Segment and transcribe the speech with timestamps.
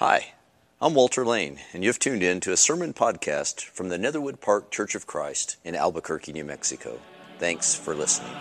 [0.00, 0.32] Hi,
[0.80, 4.70] I'm Walter Lane, and you've tuned in to a sermon podcast from the Netherwood Park
[4.70, 6.98] Church of Christ in Albuquerque, New Mexico.
[7.38, 8.32] Thanks for listening.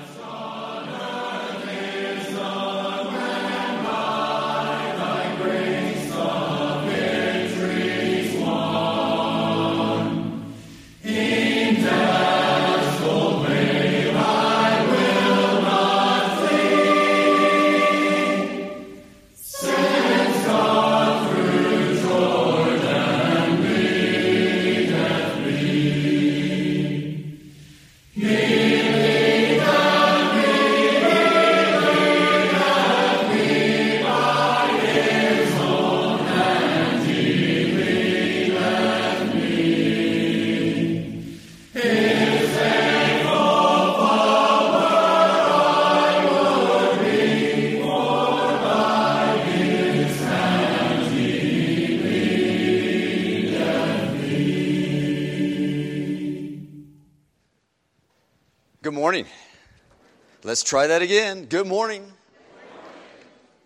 [60.49, 61.45] Let's try that again.
[61.45, 62.11] Good morning.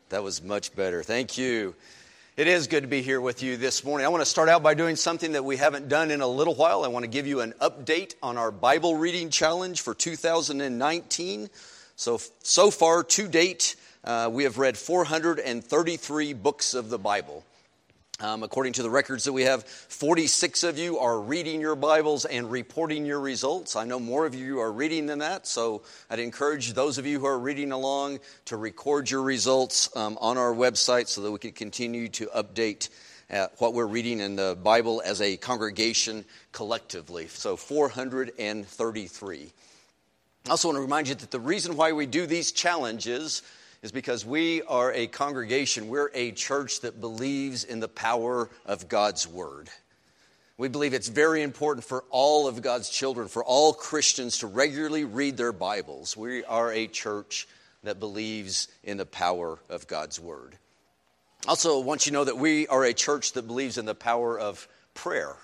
[0.10, 1.02] That was much better.
[1.02, 1.76] Thank you.
[2.36, 4.06] It is good to be here with you this morning.
[4.06, 6.56] I want to start out by doing something that we haven't done in a little
[6.56, 6.84] while.
[6.84, 11.50] I want to give you an update on our Bible reading challenge for 2019.
[11.96, 17.46] So, so far to date, uh, we have read 433 books of the Bible.
[18.20, 22.26] Um, according to the records that we have, 46 of you are reading your Bibles
[22.26, 23.76] and reporting your results.
[23.76, 27.20] I know more of you are reading than that, so I'd encourage those of you
[27.20, 31.40] who are reading along to record your results um, on our website so that we
[31.40, 32.90] can continue to update
[33.32, 37.26] uh, what we're reading in the Bible as a congregation collectively.
[37.28, 39.52] So 433.
[40.46, 43.42] I also want to remind you that the reason why we do these challenges
[43.84, 48.88] is because we are a congregation, we're a church that believes in the power of
[48.88, 49.70] God's Word.
[50.58, 55.04] We believe it's very important for all of God's children, for all Christians to regularly
[55.04, 56.16] read their Bibles.
[56.16, 57.48] We are a church
[57.84, 60.58] that believes in the power of God's Word.
[61.46, 63.94] Also, I want you to know that we are a church that believes in the
[63.94, 65.36] power of prayer.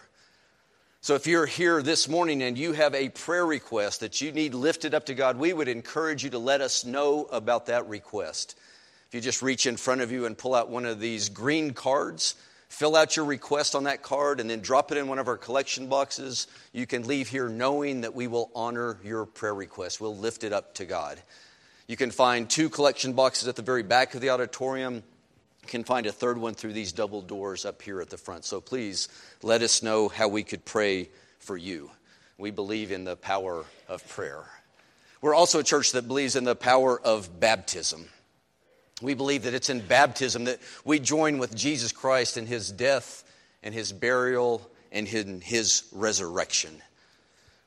[1.02, 4.54] So, if you're here this morning and you have a prayer request that you need
[4.54, 8.60] lifted up to God, we would encourage you to let us know about that request.
[9.08, 11.72] If you just reach in front of you and pull out one of these green
[11.72, 12.36] cards,
[12.68, 15.38] fill out your request on that card, and then drop it in one of our
[15.38, 20.02] collection boxes, you can leave here knowing that we will honor your prayer request.
[20.02, 21.18] We'll lift it up to God.
[21.88, 25.04] You can find two collection boxes at the very back of the auditorium
[25.70, 28.44] can find a third one through these double doors up here at the front.
[28.44, 29.08] So please
[29.42, 31.10] let us know how we could pray
[31.40, 31.92] for you.
[32.38, 34.44] We believe in the power of prayer.
[35.22, 38.08] We're also a church that believes in the power of baptism.
[39.02, 43.24] We believe that it's in baptism that we join with Jesus Christ in his death
[43.64, 46.82] and his burial and in his resurrection.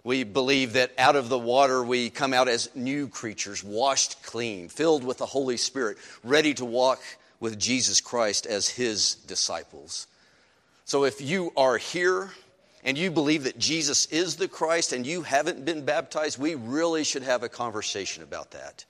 [0.05, 4.69] We believe that out of the water we come out as new creatures, washed clean,
[4.69, 7.01] filled with the Holy Spirit, ready to walk
[7.43, 10.07] with Jesus Christ as his disciples.
[10.85, 12.31] So if you are here
[12.85, 17.03] and you believe that Jesus is the Christ and you haven't been baptized, we really
[17.03, 18.85] should have a conversation about that.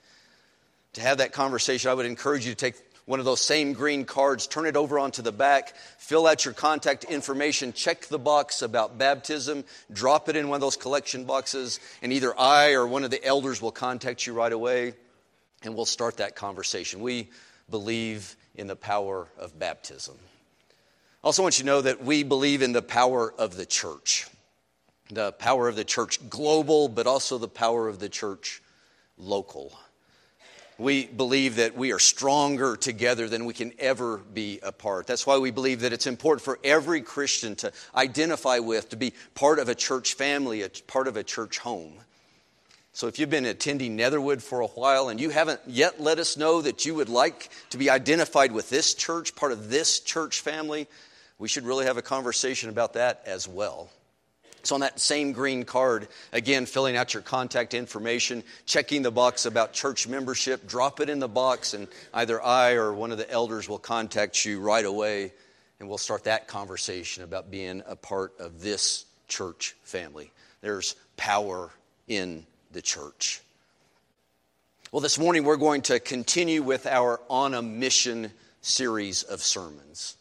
[0.93, 2.75] To have that conversation, I would encourage you to take
[3.05, 6.53] one of those same green cards, turn it over onto the back, fill out your
[6.53, 11.79] contact information, check the box about baptism, drop it in one of those collection boxes,
[12.03, 14.93] and either I or one of the elders will contact you right away
[15.63, 17.01] and we'll start that conversation.
[17.01, 17.29] We
[17.67, 20.15] believe in the power of baptism.
[21.23, 24.27] I also want you to know that we believe in the power of the church.
[25.09, 28.61] The power of the church global, but also the power of the church
[29.17, 29.73] local.
[30.77, 35.05] We believe that we are stronger together than we can ever be apart.
[35.05, 39.13] That's why we believe that it's important for every Christian to identify with, to be
[39.35, 41.93] part of a church family, a part of a church home.
[42.95, 46.37] So if you've been attending Netherwood for a while and you haven't yet let us
[46.37, 50.41] know that you would like to be identified with this church, part of this church
[50.41, 50.87] family,
[51.39, 53.89] we should really have a conversation about that as well.
[54.61, 59.45] So, on that same green card, again, filling out your contact information, checking the box
[59.45, 63.29] about church membership, drop it in the box, and either I or one of the
[63.29, 65.33] elders will contact you right away,
[65.79, 70.31] and we'll start that conversation about being a part of this church family.
[70.61, 71.69] There's power
[72.07, 73.41] in the church.
[74.91, 78.31] Well, this morning we're going to continue with our On a Mission
[78.61, 80.17] series of sermons.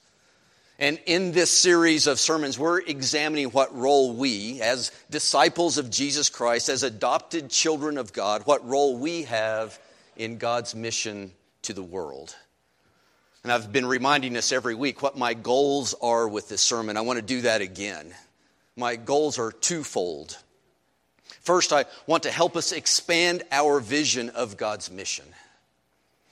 [0.79, 6.29] And in this series of sermons, we're examining what role we, as disciples of Jesus
[6.29, 9.79] Christ, as adopted children of God, what role we have
[10.17, 11.33] in God's mission
[11.63, 12.35] to the world.
[13.45, 16.97] And I've been reminding us every week what my goals are with this sermon.
[16.97, 18.13] I want to do that again.
[18.77, 20.37] My goals are twofold.
[21.43, 25.25] First, I want to help us expand our vision of God's mission.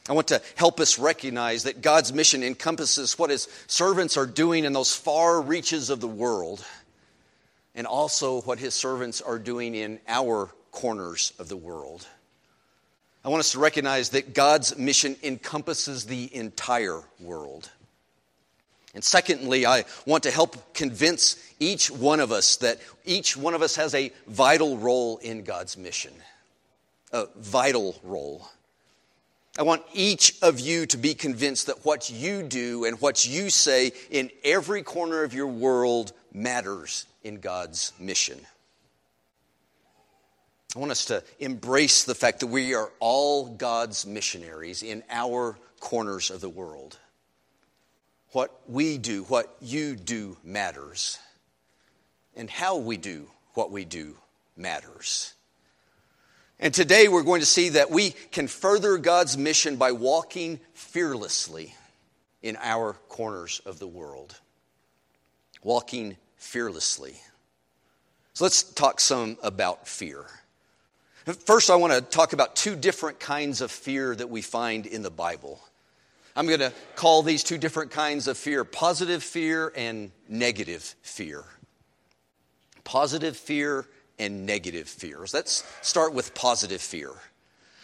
[0.09, 4.65] I want to help us recognize that God's mission encompasses what his servants are doing
[4.65, 6.65] in those far reaches of the world,
[7.75, 12.07] and also what his servants are doing in our corners of the world.
[13.25, 17.69] I want us to recognize that God's mission encompasses the entire world.
[18.95, 23.63] And secondly, I want to help convince each one of us that each one of
[23.63, 26.13] us has a vital role in God's mission.
[27.13, 28.49] A vital role.
[29.59, 33.51] I want each of you to be convinced that what you do and what you
[33.51, 38.41] say in every corner of your world matters in God's mission.
[40.75, 45.59] I want us to embrace the fact that we are all God's missionaries in our
[45.81, 46.97] corners of the world.
[48.31, 51.19] What we do, what you do matters.
[52.37, 54.17] And how we do what we do
[54.57, 55.35] matters.
[56.59, 61.75] And today we're going to see that we can further God's mission by walking fearlessly
[62.43, 64.39] in our corners of the world.
[65.63, 67.17] Walking fearlessly.
[68.35, 70.25] So let's talk some about fear.
[71.27, 75.03] First, I want to talk about two different kinds of fear that we find in
[75.03, 75.61] the Bible.
[76.35, 81.45] I'm going to call these two different kinds of fear positive fear and negative fear.
[82.85, 83.87] Positive fear
[84.19, 85.35] and negative fears.
[85.35, 87.13] Let's start with positive fear.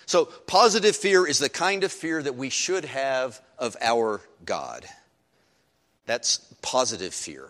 [0.07, 4.87] So, positive fear is the kind of fear that we should have of our God.
[6.07, 7.49] That's positive fear.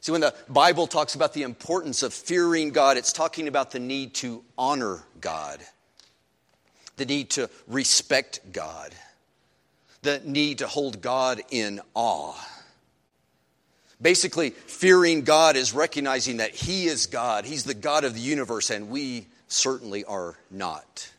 [0.00, 3.78] See, when the Bible talks about the importance of fearing God, it's talking about the
[3.78, 5.60] need to honor God,
[6.96, 8.94] the need to respect God,
[10.00, 12.34] the need to hold God in awe.
[14.00, 18.70] Basically, fearing God is recognizing that He is God, He's the God of the universe,
[18.70, 21.10] and we certainly are not.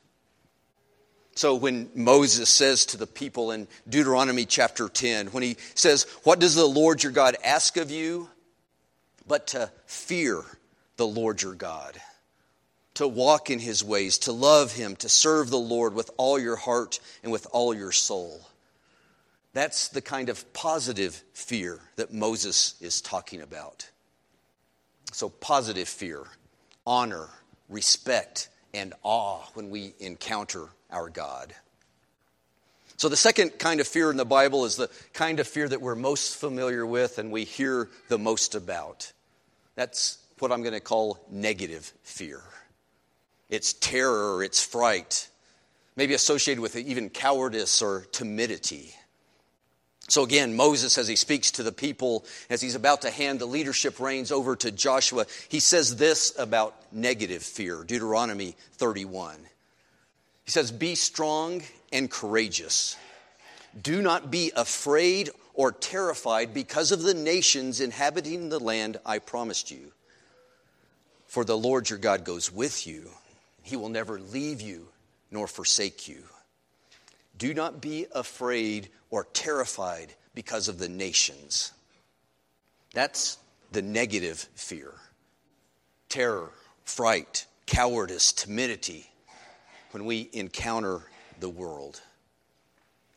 [1.36, 6.40] So when Moses says to the people in Deuteronomy chapter 10, when he says, What
[6.40, 8.30] does the Lord your God ask of you?
[9.32, 10.44] but to fear
[10.98, 11.96] the Lord your God,
[12.96, 16.58] to walk in his ways, to love him, to serve the Lord with all your
[16.58, 18.46] heart and with all your soul.
[19.54, 23.90] That's the kind of positive fear that Moses is talking about.
[25.12, 26.24] So, positive fear,
[26.88, 27.28] honor,
[27.68, 31.54] respect, and awe when we encounter our God.
[32.96, 35.82] So, the second kind of fear in the Bible is the kind of fear that
[35.82, 39.12] we're most familiar with and we hear the most about.
[39.76, 42.42] That's what I'm going to call negative fear.
[43.50, 45.28] It's terror, it's fright,
[45.98, 48.96] maybe associated with even cowardice or timidity.
[50.08, 53.46] So again, Moses, as he speaks to the people, as he's about to hand the
[53.46, 59.38] leadership reins over to Joshua, he says this about negative fear Deuteronomy 31.
[60.44, 61.62] He says, Be strong
[61.94, 62.98] and courageous.
[63.80, 69.72] Do not be afraid or terrified because of the nations inhabiting the land I promised
[69.72, 69.94] you.
[71.28, 73.10] For the Lord your God goes with you,
[73.64, 74.90] he will never leave you
[75.30, 76.24] nor forsake you.
[77.38, 81.74] Do not be afraid or terrified because of the nations.
[82.94, 83.38] That's
[83.72, 84.94] the negative fear
[86.10, 86.50] terror,
[86.84, 89.10] fright, cowardice, timidity
[89.92, 91.02] when we encounter
[91.40, 92.02] the world.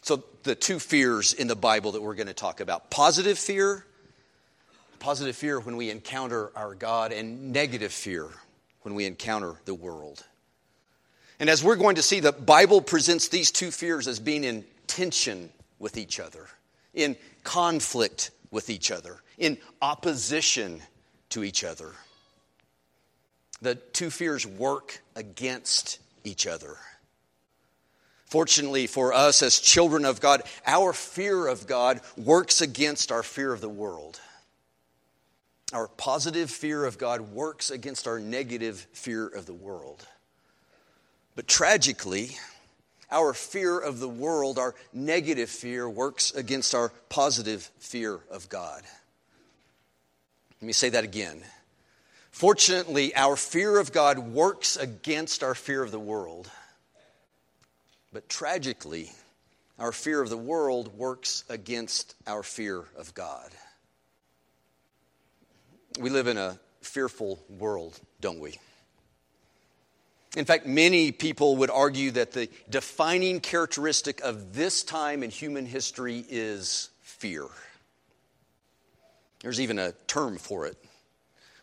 [0.02, 3.84] So, the two fears in the Bible that we're going to talk about positive fear,
[5.00, 8.28] positive fear when we encounter our God, and negative fear
[8.82, 10.24] when we encounter the world.
[11.40, 14.64] And as we're going to see, the Bible presents these two fears as being in
[14.86, 15.50] tension
[15.84, 16.46] with each other,
[16.94, 20.80] in conflict with each other, in opposition
[21.28, 21.92] to each other.
[23.60, 26.78] The two fears work against each other.
[28.24, 33.52] Fortunately for us as children of God, our fear of God works against our fear
[33.52, 34.18] of the world.
[35.74, 40.08] Our positive fear of God works against our negative fear of the world.
[41.36, 42.38] But tragically,
[43.14, 48.82] our fear of the world, our negative fear, works against our positive fear of God.
[50.60, 51.42] Let me say that again.
[52.32, 56.50] Fortunately, our fear of God works against our fear of the world.
[58.12, 59.12] But tragically,
[59.78, 63.50] our fear of the world works against our fear of God.
[66.00, 68.58] We live in a fearful world, don't we?
[70.36, 75.64] In fact, many people would argue that the defining characteristic of this time in human
[75.64, 77.46] history is fear.
[79.40, 80.76] There's even a term for it.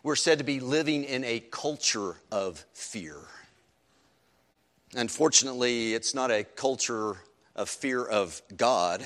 [0.03, 3.17] We're said to be living in a culture of fear.
[4.95, 7.17] Unfortunately, it's not a culture
[7.55, 9.03] of fear of God,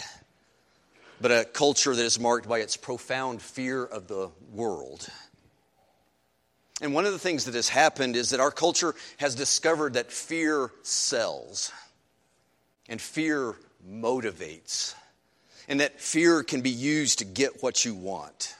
[1.20, 5.08] but a culture that is marked by its profound fear of the world.
[6.86, 10.12] And one of the things that has happened is that our culture has discovered that
[10.12, 11.72] fear sells
[12.88, 13.56] and fear
[13.90, 14.94] motivates,
[15.68, 18.56] and that fear can be used to get what you want.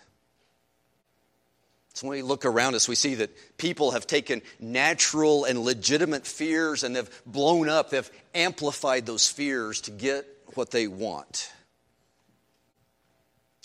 [1.94, 3.30] So when we look around us, we see that
[3.60, 9.82] people have taken natural and legitimate fears and they've blown up, they've amplified those fears
[9.82, 11.52] to get what they want.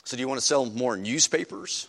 [0.05, 1.89] So, do you want to sell more newspapers?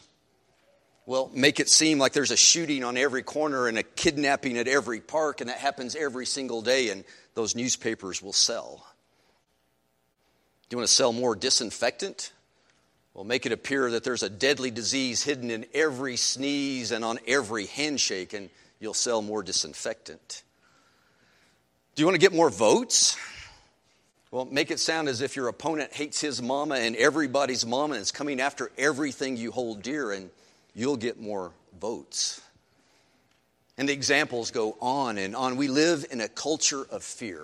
[1.06, 4.68] Well, make it seem like there's a shooting on every corner and a kidnapping at
[4.68, 7.04] every park, and that happens every single day, and
[7.34, 8.86] those newspapers will sell.
[10.70, 12.32] Do you want to sell more disinfectant?
[13.14, 17.20] Well, make it appear that there's a deadly disease hidden in every sneeze and on
[17.28, 20.44] every handshake, and you'll sell more disinfectant.
[21.96, 23.18] Do you want to get more votes?
[24.30, 28.02] Well, make it sound as if your opponent hates his mama and everybody's mama and
[28.02, 30.30] is coming after everything you hold dear, and
[30.74, 32.42] you'll get more votes.
[33.78, 35.58] And the examples go on and on.
[35.58, 37.44] We live in a culture of fear.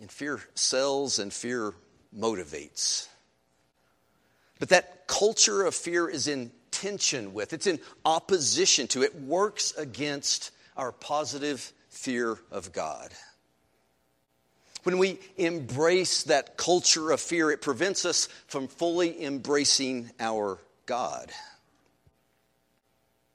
[0.00, 1.74] And fear sells and fear
[2.16, 3.08] motivates.
[4.58, 9.74] But that culture of fear is in tension with, it's in opposition to, it works
[9.76, 13.10] against our positive fear of God.
[14.84, 21.30] When we embrace that culture of fear, it prevents us from fully embracing our God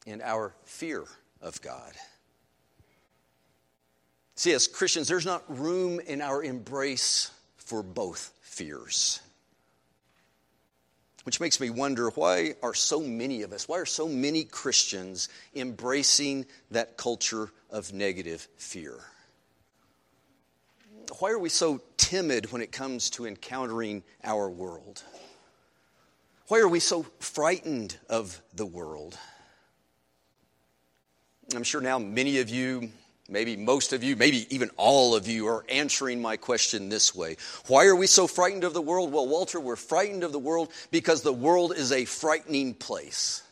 [0.06, 1.04] and our fear
[1.42, 1.94] of God.
[4.36, 9.20] See, as Christians, there's not room in our embrace for both fears.
[11.24, 15.28] Which makes me wonder why are so many of us, why are so many Christians
[15.56, 19.02] embracing that culture of negative fear?
[21.20, 25.04] why are we so timid when it comes to encountering our world?
[26.48, 29.18] Why are we so frightened of the world?
[31.54, 32.90] I'm sure now many of you,
[33.28, 37.36] maybe most of you, maybe even all of you are answering my question this way.
[37.68, 39.12] Why are we so frightened of the world?
[39.12, 43.44] Well, Walter, we're frightened of the world because the world is a frightening place.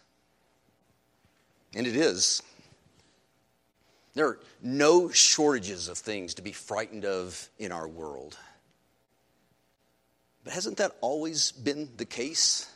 [1.76, 2.42] And it is.
[4.14, 8.38] There are no shortages of things to be frightened of in our world.
[10.46, 12.72] But hasn't that always been the case?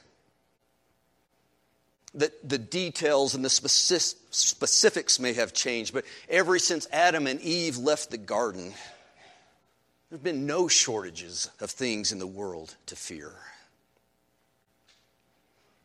[2.15, 7.77] That the details and the specifics may have changed, but ever since Adam and Eve
[7.77, 8.73] left the garden,
[10.09, 13.33] there have been no shortages of things in the world to fear.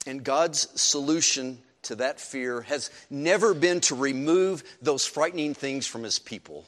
[0.07, 6.03] And God's solution to that fear has never been to remove those frightening things from
[6.03, 6.65] his people.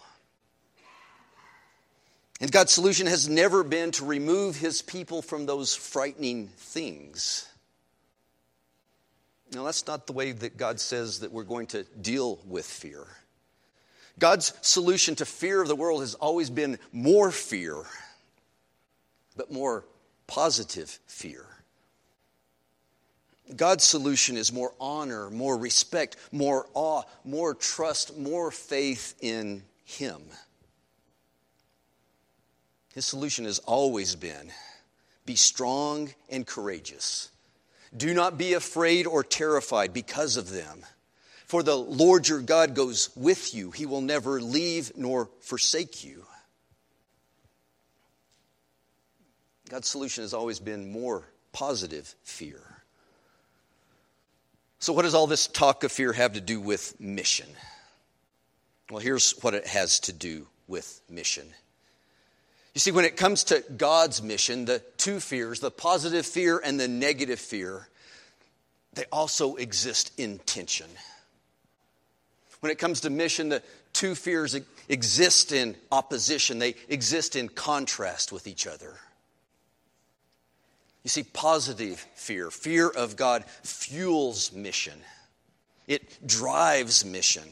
[2.43, 7.49] And God's solution has never been to remove his people from those frightening things.
[9.53, 13.07] Now, that's not the way that God says that we're going to deal with fear.
[14.19, 17.85] God's solution to fear of the world has always been more fear,
[19.37, 19.85] but more
[20.27, 21.47] positive fear.
[23.55, 30.23] God's solution is more honor, more respect, more awe, more trust, more faith in Him.
[32.95, 34.51] His solution has always been
[35.27, 37.31] be strong and courageous.
[37.97, 40.85] Do not be afraid or terrified because of them.
[41.47, 46.25] For the Lord your God goes with you, He will never leave nor forsake you.
[49.69, 52.61] God's solution has always been more positive fear.
[54.79, 57.49] So, what does all this talk of fear have to do with mission?
[58.91, 61.47] Well, here's what it has to do with mission.
[62.77, 66.79] You see, when it comes to God's mission, the two fears, the positive fear and
[66.79, 67.89] the negative fear,
[68.93, 70.91] they also exist in tension.
[72.61, 73.63] When it comes to mission, the
[73.95, 74.55] two fears
[74.91, 78.93] exist in opposition, they exist in contrast with each other.
[81.03, 85.01] You see, positive fear, fear of God, fuels mission,
[85.87, 87.49] it drives mission,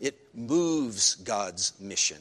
[0.00, 2.18] it moves God's mission.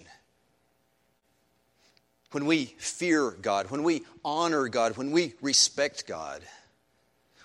[2.31, 6.41] When we fear God, when we honor God, when we respect God,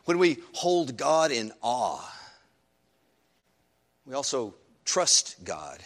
[0.05, 2.05] when we hold God in awe,
[4.07, 5.79] we also trust God,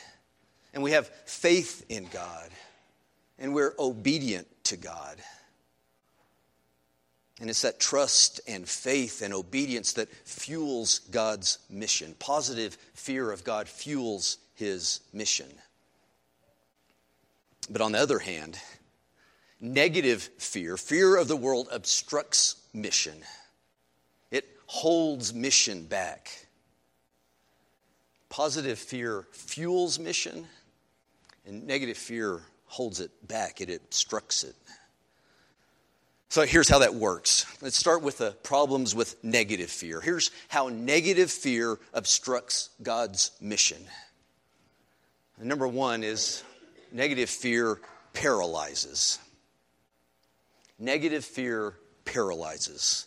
[0.75, 2.51] and we have faith in God,
[3.39, 5.19] and we're obedient to God.
[7.41, 12.17] And it's that trust and faith and obedience that fuels God's mission.
[12.19, 15.47] Positive fear of God fuels his mission.
[17.71, 18.59] But on the other hand,
[19.61, 23.23] negative fear, fear of the world, obstructs mission.
[24.31, 26.47] It holds mission back.
[28.29, 30.47] Positive fear fuels mission,
[31.47, 34.55] and negative fear holds it back, it obstructs it.
[36.31, 37.47] So here's how that works.
[37.63, 40.03] Let's start with the problems with negative fear.
[40.03, 43.83] Here's how negative fear obstructs God's mission.
[45.41, 46.43] Number one is
[46.93, 47.81] negative fear
[48.13, 49.19] paralyzes.
[50.79, 53.07] Negative fear paralyzes.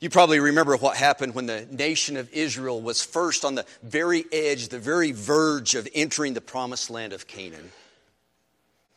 [0.00, 4.24] You probably remember what happened when the nation of Israel was first on the very
[4.32, 7.70] edge, the very verge of entering the promised land of Canaan.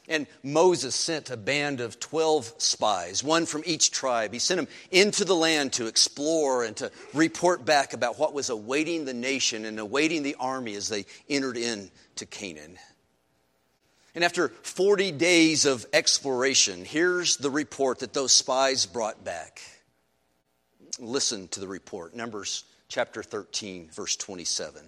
[0.09, 4.31] And Moses sent a band of 12 spies, one from each tribe.
[4.31, 8.49] He sent them into the land to explore and to report back about what was
[8.49, 12.77] awaiting the nation and awaiting the army as they entered into Canaan.
[14.17, 19.61] And after 40 days of exploration, here's the report that those spies brought back.
[20.97, 24.81] Listen to the report, Numbers chapter 13, verse 27.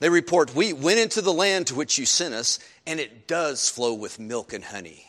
[0.00, 3.70] They report, We went into the land to which you sent us, and it does
[3.70, 5.06] flow with milk and honey.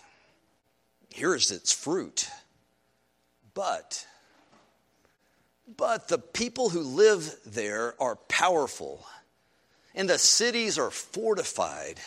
[1.10, 2.30] Here is its fruit.
[3.54, 4.08] But,
[5.76, 9.06] but the people who live there are powerful,
[9.94, 12.00] and the cities are fortified,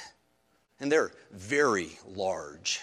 [0.80, 2.80] and they're very large.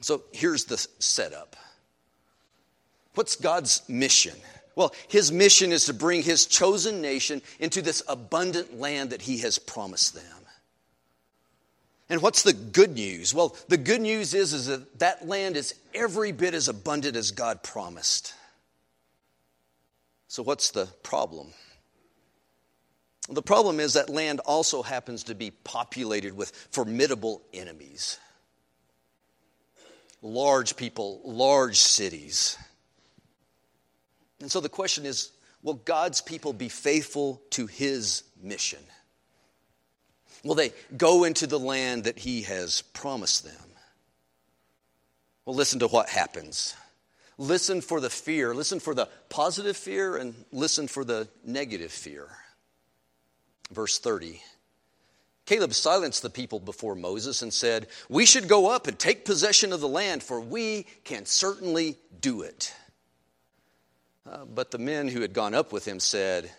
[0.00, 1.56] So here's the setup.
[3.14, 4.34] What's God's mission?
[4.76, 9.38] Well, his mission is to bring his chosen nation into this abundant land that he
[9.38, 10.24] has promised them.
[12.08, 13.34] And what's the good news?
[13.34, 17.32] Well, the good news is, is that that land is every bit as abundant as
[17.32, 18.34] God promised.
[20.28, 21.48] So, what's the problem?
[23.28, 28.18] The problem is that land also happens to be populated with formidable enemies.
[30.22, 32.56] Large people, large cities.
[34.40, 35.30] And so the question is
[35.62, 38.80] will God's people be faithful to his mission?
[40.42, 43.54] Will they go into the land that he has promised them?
[45.44, 46.74] Well, listen to what happens.
[47.36, 48.54] Listen for the fear.
[48.54, 52.28] Listen for the positive fear and listen for the negative fear.
[53.70, 54.40] Verse 30.
[55.48, 59.72] Caleb silenced the people before Moses and said, We should go up and take possession
[59.72, 62.74] of the land, for we can certainly do it.
[64.30, 66.50] Uh, but the men who had gone up with him said,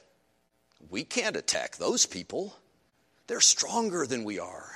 [0.90, 2.56] We can't attack those people.
[3.28, 4.72] They're stronger than we are.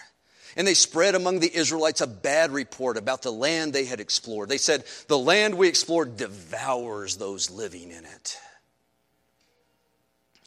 [0.56, 4.48] And they spread among the Israelites a bad report about the land they had explored.
[4.48, 8.38] They said, The land we explored devours those living in it.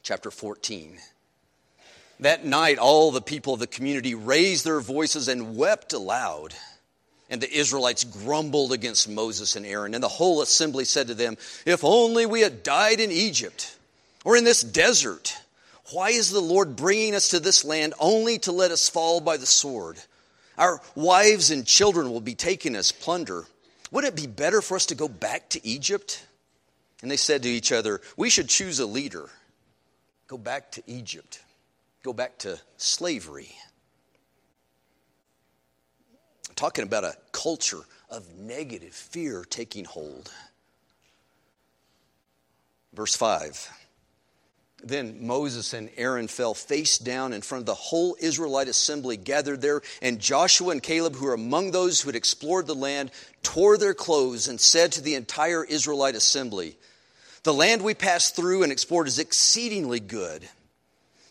[0.03, 0.99] Chapter 14.
[2.21, 6.55] That night, all the people of the community raised their voices and wept aloud.
[7.29, 9.95] And the Israelites grumbled against Moses and Aaron.
[9.95, 13.77] And the whole assembly said to them, If only we had died in Egypt
[14.25, 15.37] or in this desert.
[15.93, 19.37] Why is the Lord bringing us to this land only to let us fall by
[19.37, 19.99] the sword?
[20.59, 23.45] Our wives and children will be taken as plunder.
[23.91, 26.25] Wouldn't it be better for us to go back to Egypt?
[27.03, 29.29] And they said to each other, We should choose a leader.
[30.27, 31.41] Go back to Egypt.
[32.07, 33.51] Go back to slavery
[36.55, 40.31] talking about a culture of negative fear taking hold.
[42.93, 43.71] Verse 5.
[44.85, 49.61] Then Moses and Aaron fell face down in front of the whole Israelite assembly gathered
[49.61, 53.11] there, and Joshua and Caleb, who were among those who had explored the land,
[53.43, 56.77] tore their clothes and said to the entire Israelite assembly,
[57.43, 60.49] The land we passed through and explored is exceedingly good.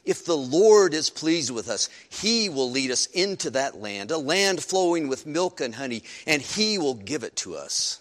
[0.06, 4.18] If the Lord is pleased with us, He will lead us into that land, a
[4.18, 8.00] land flowing with milk and honey, and He will give it to us.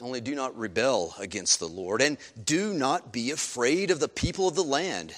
[0.00, 4.48] Only do not rebel against the Lord, and do not be afraid of the people
[4.48, 5.14] of the land,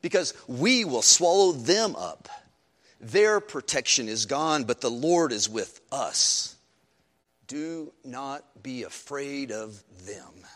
[0.00, 2.28] because we will swallow them up.
[3.00, 6.56] Their protection is gone, but the Lord is with us.
[7.46, 10.46] Do not be afraid of them.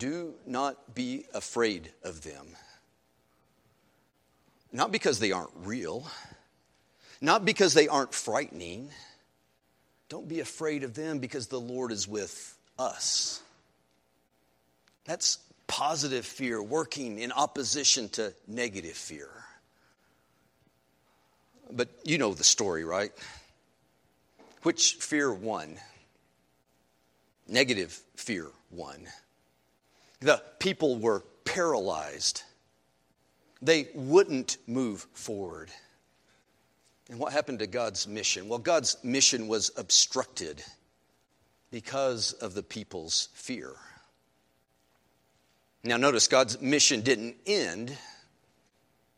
[0.00, 2.46] Do not be afraid of them.
[4.72, 6.06] Not because they aren't real,
[7.20, 8.90] not because they aren't frightening.
[10.08, 13.42] Don't be afraid of them because the Lord is with us.
[15.04, 19.28] That's positive fear working in opposition to negative fear.
[21.70, 23.12] But you know the story, right?
[24.62, 25.76] Which fear won?
[27.46, 29.06] Negative fear won.
[30.20, 32.42] The people were paralyzed,
[33.62, 35.70] they wouldn't move forward.
[37.08, 38.48] And what happened to God's mission?
[38.48, 40.62] Well, God's mission was obstructed
[41.70, 43.72] because of the people's fear.
[45.82, 47.96] Now, notice God's mission didn't end,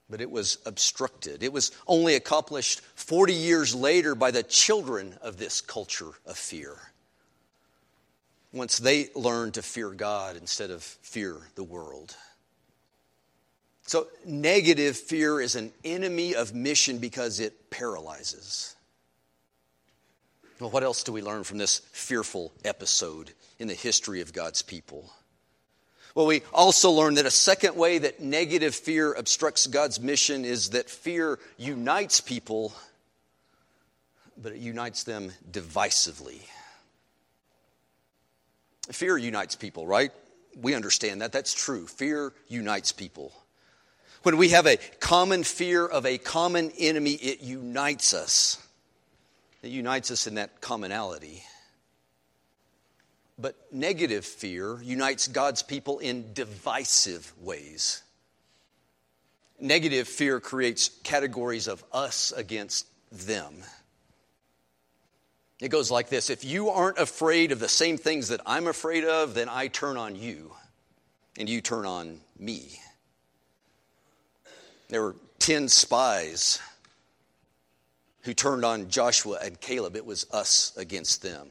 [0.09, 1.43] but it was obstructed.
[1.43, 6.77] It was only accomplished 40 years later by the children of this culture of fear.
[8.53, 12.15] Once they learn to fear God instead of fear the world.
[13.87, 18.77] So, negative fear is an enemy of mission because it paralyzes.
[20.61, 24.63] Well, what else do we learn from this fearful episode in the history of God's
[24.63, 25.11] people?
[26.15, 30.71] Well, we also learn that a second way that negative fear obstructs God's mission is
[30.71, 32.75] that fear unites people,
[34.37, 36.43] but it unites them divisively.
[38.93, 40.11] Fear unites people, right?
[40.61, 41.33] We understand that.
[41.33, 41.87] That's true.
[41.87, 43.33] Fear unites people.
[44.23, 48.65] When we have a common fear of a common enemy, it unites us.
[49.63, 51.43] It unites us in that commonality.
[53.39, 58.03] But negative fear unites God's people in divisive ways.
[59.59, 63.55] Negative fear creates categories of us against them.
[65.63, 69.05] It goes like this If you aren't afraid of the same things that I'm afraid
[69.05, 70.53] of, then I turn on you,
[71.39, 72.81] and you turn on me.
[74.89, 76.59] There were 10 spies
[78.23, 79.95] who turned on Joshua and Caleb.
[79.95, 81.49] It was us against them.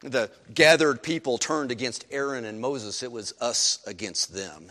[0.00, 3.02] The gathered people turned against Aaron and Moses.
[3.02, 4.70] It was us against them.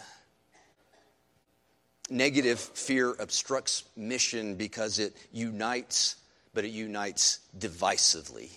[2.10, 6.15] Negative fear obstructs mission because it unites,
[6.55, 8.49] but it unites divisively.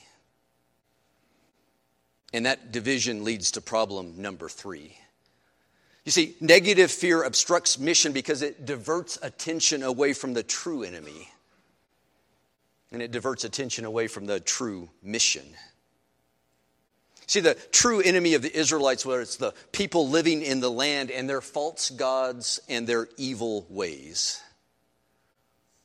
[2.33, 4.97] And that division leads to problem number three.
[6.05, 11.29] You see, negative fear obstructs mission because it diverts attention away from the true enemy.
[12.91, 15.45] And it diverts attention away from the true mission.
[17.27, 21.29] See, the true enemy of the Israelites was the people living in the land and
[21.29, 24.41] their false gods and their evil ways.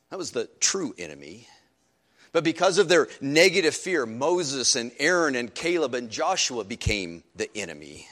[0.08, 1.48] That was the true enemy.
[2.34, 7.48] But because of their negative fear, Moses and Aaron and Caleb and Joshua became the
[7.56, 8.06] enemy.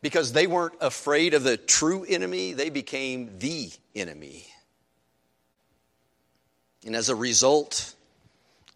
[0.00, 4.46] Because they weren't afraid of the true enemy, they became the enemy.
[6.86, 7.96] And as a result,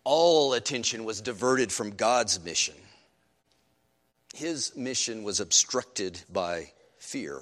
[0.03, 2.75] all attention was diverted from God's mission
[4.35, 7.41] his mission was obstructed by fear.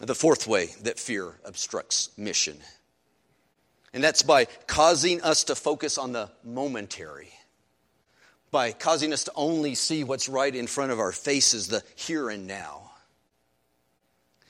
[0.00, 2.58] The fourth way that fear obstructs mission,
[3.94, 7.32] and that's by causing us to focus on the momentary,
[8.50, 12.28] by causing us to only see what's right in front of our faces, the here
[12.28, 12.90] and now.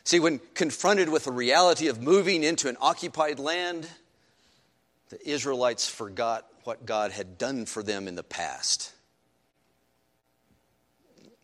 [0.04, 3.86] See, when confronted with the reality of moving into an occupied land,
[5.10, 8.92] the Israelites forgot what God had done for them in the past.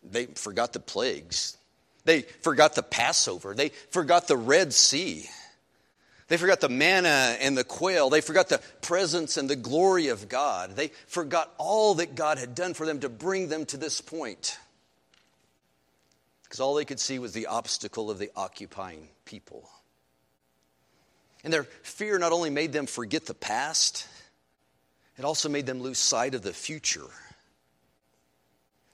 [0.03, 1.55] They forgot the plagues.
[2.03, 3.53] They forgot the Passover.
[3.53, 5.29] They forgot the Red Sea.
[6.31, 8.09] They forgot the manna and the quail.
[8.09, 10.77] They forgot the presence and the glory of God.
[10.77, 14.57] They forgot all that God had done for them to bring them to this point.
[16.43, 19.69] Because all they could see was the obstacle of the occupying people.
[21.43, 24.07] And their fear not only made them forget the past,
[25.17, 27.09] it also made them lose sight of the future.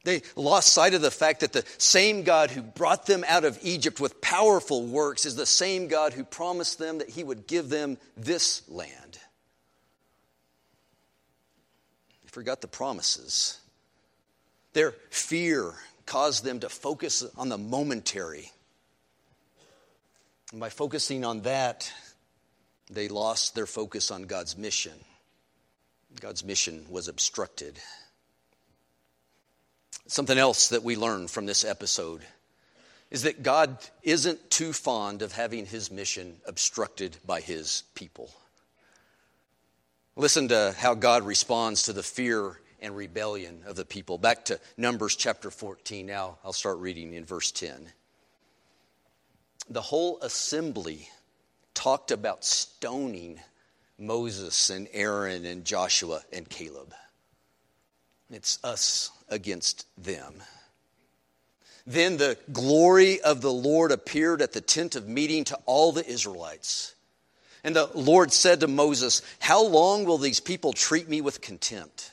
[0.04, 3.60] They lost sight of the fact that the same God who brought them out of
[3.62, 7.70] Egypt with powerful works is the same God who promised them that he would give
[7.70, 9.20] them this land.
[12.24, 13.60] They forgot the promises.
[14.74, 15.74] Their fear
[16.06, 18.52] caused them to focus on the momentary.
[20.52, 21.92] And by focusing on that,
[22.90, 24.94] they lost their focus on God's mission.
[26.22, 27.78] God's mission was obstructed.
[30.08, 32.22] Something else that we learn from this episode
[33.12, 38.32] is that God isn't too fond of having his mission obstructed by his people.
[40.16, 44.18] Listen to how God responds to the fear and rebellion of the people.
[44.18, 46.06] Back to Numbers chapter 14.
[46.06, 47.88] Now I'll start reading in verse 10.
[49.70, 51.10] The whole assembly
[51.74, 53.40] talked about stoning
[54.00, 56.94] Moses and Aaron and Joshua and Caleb.
[58.30, 60.44] It's us against them.
[61.86, 66.06] Then the glory of the Lord appeared at the tent of meeting to all the
[66.06, 66.94] Israelites.
[67.64, 72.12] And the Lord said to Moses, How long will these people treat me with contempt?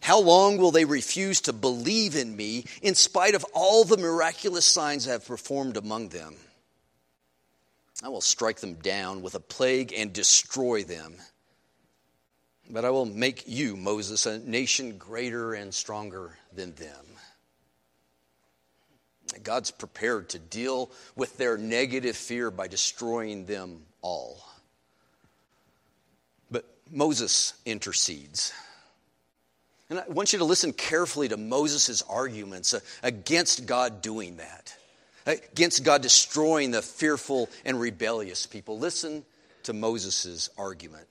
[0.00, 4.64] How long will they refuse to believe in me in spite of all the miraculous
[4.64, 6.36] signs I have performed among them?
[8.04, 11.16] I will strike them down with a plague and destroy them.
[12.68, 17.04] But I will make you, Moses, a nation greater and stronger than them.
[19.42, 24.44] God's prepared to deal with their negative fear by destroying them all.
[26.50, 28.52] But Moses intercedes.
[29.88, 34.74] And I want you to listen carefully to Moses' arguments against God doing that,
[35.26, 38.78] against God destroying the fearful and rebellious people.
[38.78, 39.24] Listen
[39.64, 41.06] to Moses' argument.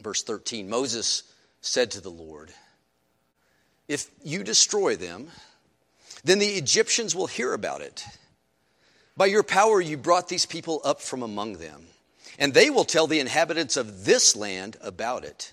[0.00, 1.24] Verse 13 Moses
[1.60, 2.52] said to the Lord,
[3.88, 5.28] If you destroy them,
[6.24, 8.04] then the Egyptians will hear about it.
[9.16, 11.86] By your power, you brought these people up from among them,
[12.38, 15.52] and they will tell the inhabitants of this land about it.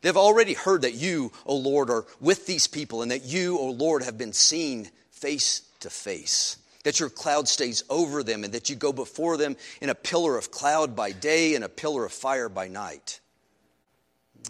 [0.00, 3.70] They've already heard that you, O Lord, are with these people, and that you, O
[3.70, 6.58] Lord, have been seen face to face.
[6.84, 10.36] That your cloud stays over them, and that you go before them in a pillar
[10.36, 13.20] of cloud by day and a pillar of fire by night.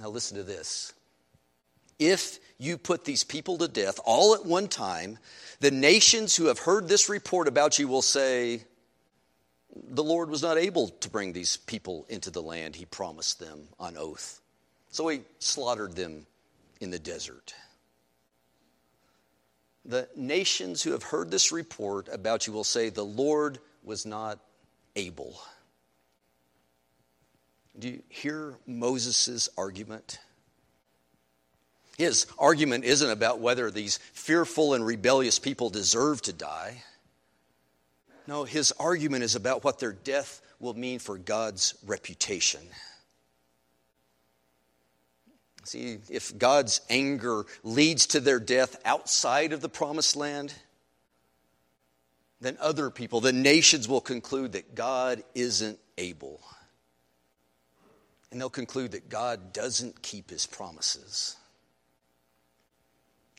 [0.00, 0.92] Now, listen to this.
[1.98, 5.18] If you put these people to death all at one time,
[5.60, 8.64] the nations who have heard this report about you will say,
[9.74, 13.68] The Lord was not able to bring these people into the land he promised them
[13.78, 14.40] on oath.
[14.90, 16.26] So he slaughtered them
[16.80, 17.54] in the desert.
[19.84, 24.38] The nations who have heard this report about you will say, The Lord was not
[24.96, 25.38] able.
[27.78, 30.18] Do you hear Moses' argument?
[31.98, 36.82] His argument isn't about whether these fearful and rebellious people deserve to die.
[38.26, 42.62] No, his argument is about what their death will mean for God's reputation.
[45.64, 50.54] See, if God's anger leads to their death outside of the promised land,
[52.40, 56.40] then other people, the nations, will conclude that God isn't able.
[58.34, 61.36] And they'll conclude that God doesn't keep his promises.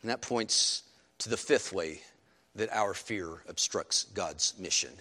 [0.02, 0.84] And that points
[1.18, 2.00] to the fifth way
[2.56, 4.92] that our fear obstructs God's mission.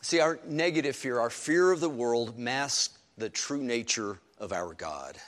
[0.00, 4.72] See, our negative fear, our fear of the world, masks the true nature of our
[4.72, 5.18] God.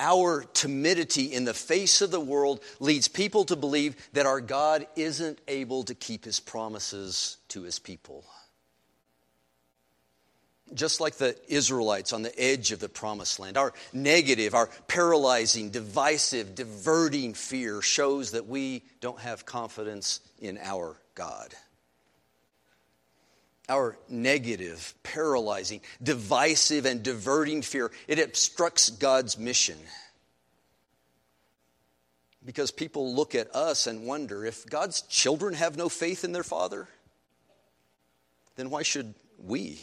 [0.00, 4.88] Our timidity in the face of the world leads people to believe that our God
[4.96, 8.24] isn't able to keep his promises to his people
[10.72, 13.58] just like the Israelites on the edge of the promised land.
[13.58, 20.96] Our negative, our paralyzing, divisive, diverting fear shows that we don't have confidence in our
[21.14, 21.54] God.
[23.68, 29.78] Our negative, paralyzing, divisive, and diverting fear, it obstructs God's mission.
[32.44, 36.42] Because people look at us and wonder if God's children have no faith in their
[36.42, 36.88] Father,
[38.56, 39.82] then why should we?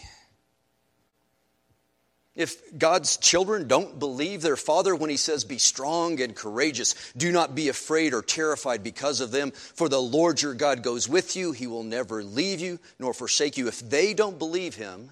[2.41, 7.31] If God's children don't believe their father when he says, Be strong and courageous, do
[7.31, 11.35] not be afraid or terrified because of them, for the Lord your God goes with
[11.35, 11.51] you.
[11.51, 13.67] He will never leave you nor forsake you.
[13.67, 15.11] If they don't believe him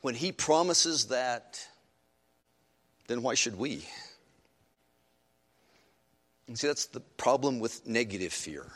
[0.00, 1.64] when he promises that,
[3.08, 3.86] then why should we?
[6.46, 8.66] And see, that's the problem with negative fear.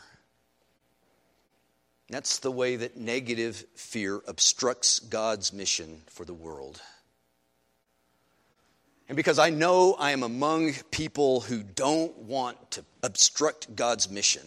[2.09, 6.81] That's the way that negative fear obstructs God's mission for the world.
[9.09, 14.43] And because I know I am among people who don't want to obstruct God's mission,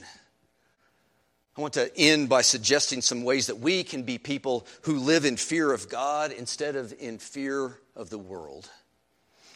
[1.56, 5.24] I want to end by suggesting some ways that we can be people who live
[5.24, 8.70] in fear of God instead of in fear of the world.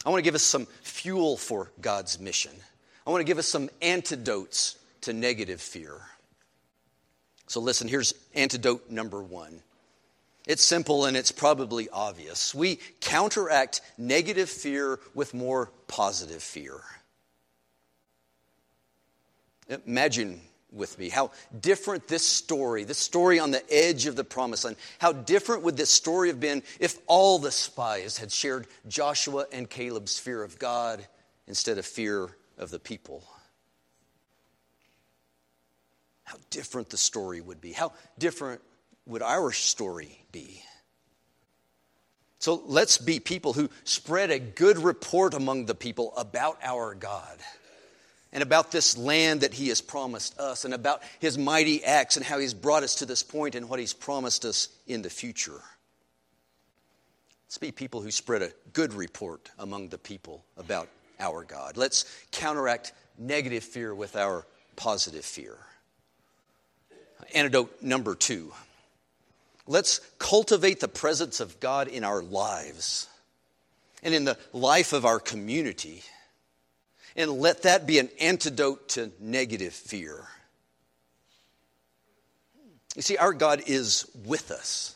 [0.05, 2.51] I want to give us some fuel for God's mission.
[3.05, 6.01] I want to give us some antidotes to negative fear.
[7.47, 9.61] So, listen, here's antidote number one
[10.47, 12.55] it's simple and it's probably obvious.
[12.55, 16.79] We counteract negative fear with more positive fear.
[19.85, 20.39] Imagine
[20.71, 24.77] with me how different this story, this story on the edge of the promised land,
[24.99, 29.69] how different would this story have been if all the spies had shared Joshua and
[29.69, 31.05] Caleb's fear of God
[31.45, 33.23] instead of fear of the people?
[36.23, 37.73] How different the story would be.
[37.73, 38.61] How different
[39.07, 40.61] would our story be?
[42.39, 47.39] So let's be people who spread a good report among the people about our God.
[48.31, 52.25] and about this land that He has promised us, and about His mighty acts and
[52.25, 55.61] how He's brought us to this point and what He's promised us in the future.
[57.47, 60.89] Let's be people who spread a good report among the people about
[61.19, 61.77] our God.
[61.77, 65.57] Let's counteract negative fear with our positive fear.
[67.33, 68.53] Antidote number two.
[69.67, 73.07] Let's cultivate the presence of God in our lives
[74.01, 76.03] and in the life of our community.
[77.15, 80.23] And let that be an antidote to negative fear.
[82.95, 84.95] You see, our God is with us.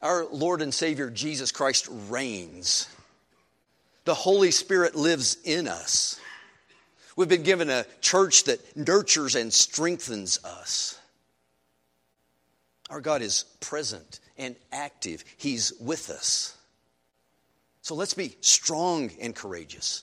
[0.00, 2.88] Our Lord and Savior Jesus Christ reigns.
[4.04, 6.18] The Holy Spirit lives in us.
[7.16, 10.99] We've been given a church that nurtures and strengthens us.
[12.90, 16.56] Our God is present and active, He's with us.
[17.82, 20.02] So let's be strong and courageous.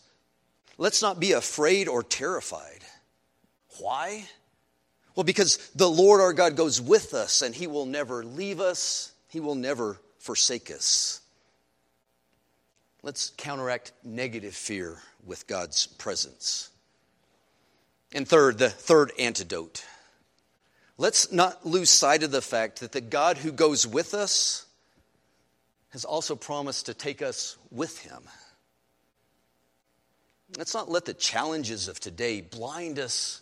[0.77, 2.81] Let's not be afraid or terrified.
[3.79, 4.25] Why?
[5.15, 9.11] Well, because the Lord our God goes with us and He will never leave us,
[9.27, 11.21] He will never forsake us.
[13.03, 16.69] Let's counteract negative fear with God's presence.
[18.13, 19.83] And third, the third antidote.
[20.97, 24.65] Let's not lose sight of the fact that the God who goes with us
[25.89, 28.23] has also promised to take us with him.
[30.57, 33.41] Let's not let the challenges of today blind us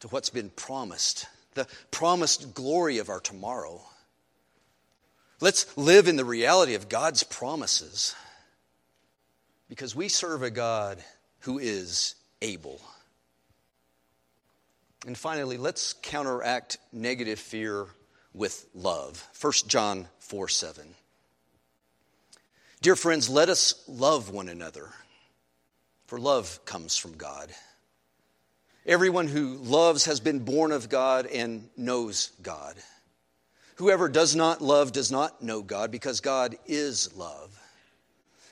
[0.00, 3.82] to what's been promised, the promised glory of our tomorrow.
[5.40, 8.14] Let's live in the reality of God's promises
[9.68, 11.02] because we serve a God
[11.40, 12.80] who is able.
[15.06, 17.86] And finally, let's counteract negative fear
[18.34, 19.26] with love.
[19.40, 20.84] 1 John 4 7.
[22.82, 24.90] Dear friends, let us love one another,
[26.06, 27.50] for love comes from God.
[28.84, 32.74] Everyone who loves has been born of God and knows God.
[33.76, 37.55] Whoever does not love does not know God, because God is love.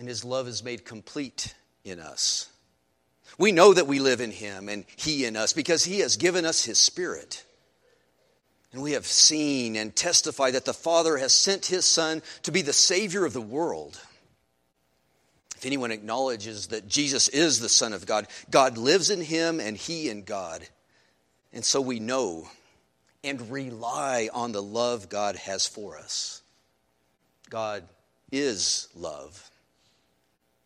[0.00, 2.48] and his love is made complete in us.
[3.36, 6.46] We know that we live in him and he in us because he has given
[6.46, 7.44] us his spirit.
[8.72, 12.62] And we have seen and testified that the Father has sent his Son to be
[12.62, 14.00] the Savior of the world.
[15.58, 19.76] If anyone acknowledges that Jesus is the Son of God, God lives in him and
[19.76, 20.66] he in God.
[21.52, 22.48] And so we know
[23.22, 26.40] and rely on the love God has for us.
[27.50, 27.84] God
[28.32, 29.49] is love.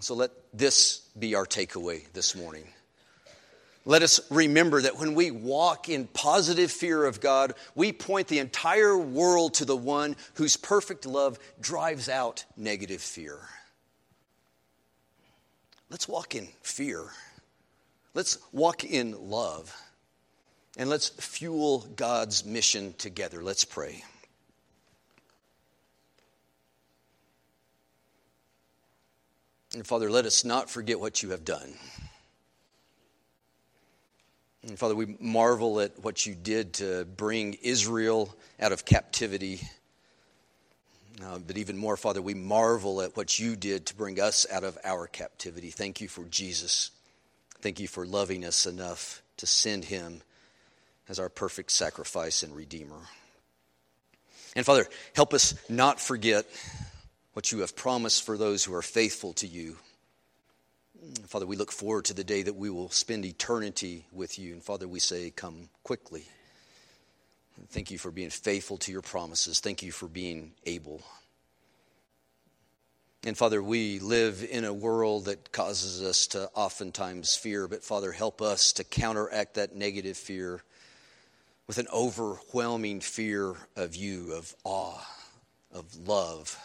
[0.00, 2.66] So let this be our takeaway this morning.
[3.86, 8.38] Let us remember that when we walk in positive fear of God, we point the
[8.38, 13.38] entire world to the one whose perfect love drives out negative fear.
[15.90, 17.04] Let's walk in fear.
[18.14, 19.74] Let's walk in love.
[20.76, 23.42] And let's fuel God's mission together.
[23.44, 24.02] Let's pray.
[29.74, 31.74] And Father, let us not forget what you have done.
[34.66, 39.60] And Father, we marvel at what you did to bring Israel out of captivity.
[41.22, 44.64] Uh, but even more, Father, we marvel at what you did to bring us out
[44.64, 45.70] of our captivity.
[45.70, 46.90] Thank you for Jesus.
[47.60, 50.22] Thank you for loving us enough to send him
[51.08, 53.00] as our perfect sacrifice and redeemer.
[54.56, 56.46] And Father, help us not forget
[57.34, 59.76] what you have promised for those who are faithful to you.
[61.26, 64.54] Father, we look forward to the day that we will spend eternity with you.
[64.54, 66.24] And Father, we say, come quickly.
[67.68, 69.60] Thank you for being faithful to your promises.
[69.60, 71.02] Thank you for being able.
[73.26, 78.12] And Father, we live in a world that causes us to oftentimes fear, but Father,
[78.12, 80.62] help us to counteract that negative fear
[81.66, 85.00] with an overwhelming fear of you, of awe,
[85.72, 86.58] of love,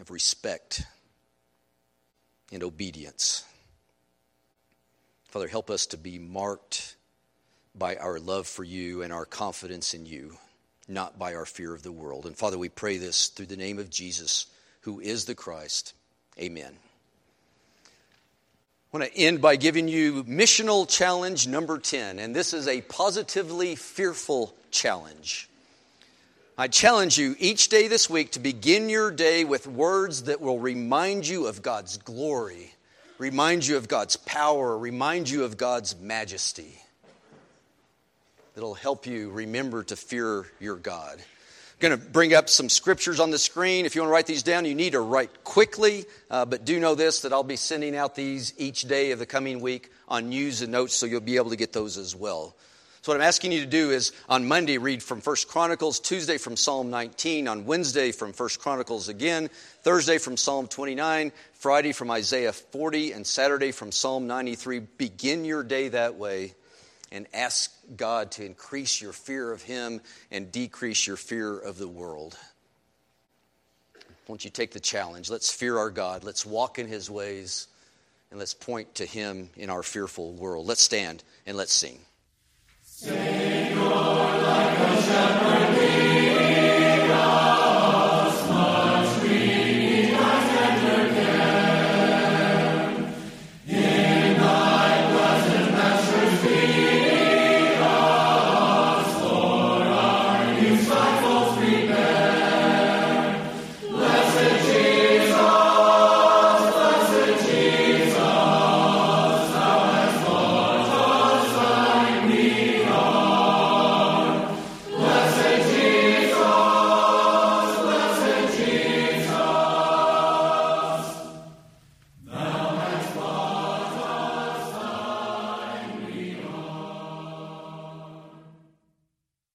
[0.00, 0.82] of respect,
[2.52, 3.44] and obedience.
[5.28, 6.96] Father, help us to be marked
[7.74, 10.36] by our love for you and our confidence in you,
[10.88, 12.26] not by our fear of the world.
[12.26, 14.46] And Father, we pray this through the name of Jesus
[14.80, 15.94] who is the Christ.
[16.38, 16.72] Amen.
[18.92, 22.80] I want to end by giving you missional challenge number 10, and this is a
[22.80, 25.49] positively fearful challenge.
[26.60, 30.58] I challenge you each day this week to begin your day with words that will
[30.58, 32.74] remind you of God's glory,
[33.16, 36.78] remind you of God's power, remind you of God's majesty.
[38.58, 41.18] It'll help you remember to fear your God
[41.82, 43.86] I'm going to bring up some scriptures on the screen.
[43.86, 46.04] If you want to write these down, you need to write quickly.
[46.30, 49.24] Uh, but do know this that I'll be sending out these each day of the
[49.24, 52.54] coming week on news and notes, so you'll be able to get those as well.
[53.02, 56.36] So what I'm asking you to do is on Monday read from First Chronicles, Tuesday
[56.36, 59.48] from Psalm 19, on Wednesday from First Chronicles again,
[59.82, 64.80] Thursday from Psalm 29, Friday from Isaiah 40, and Saturday from Psalm 93.
[64.98, 66.52] Begin your day that way
[67.10, 71.88] and ask God to increase your fear of Him and decrease your fear of the
[71.88, 72.36] world.
[74.28, 75.30] Won't you take the challenge?
[75.30, 76.22] Let's fear our God.
[76.22, 77.66] Let's walk in His ways
[78.30, 80.66] and let's point to Him in our fearful world.
[80.66, 81.98] Let's stand and let's sing.
[83.02, 85.49] Savior, like a shepherd.